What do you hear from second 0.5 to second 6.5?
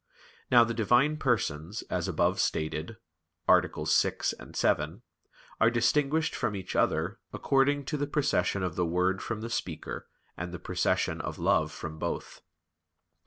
the Divine Persons, as above stated (AA. 6, 7), are distinguished